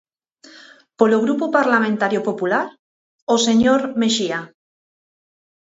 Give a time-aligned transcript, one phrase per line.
[0.99, 2.65] Polo Grupo Parlamentario Popular,
[3.33, 4.39] o señor Mexía.